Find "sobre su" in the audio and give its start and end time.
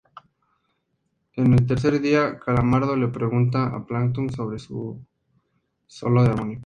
4.31-5.05